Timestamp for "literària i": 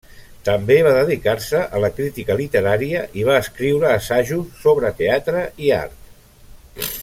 2.39-3.27